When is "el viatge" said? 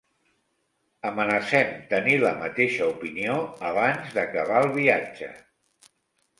4.67-5.33